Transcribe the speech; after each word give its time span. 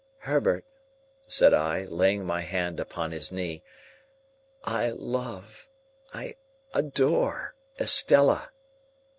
"Herbert," 0.21 0.65
said 1.27 1.53
I, 1.53 1.83
laying 1.85 2.25
my 2.25 2.41
hand 2.41 2.79
upon 2.79 3.11
his 3.11 3.31
knee, 3.31 3.61
"I 4.63 4.89
love—I 4.89 6.37
adore—Estella." 6.73 8.49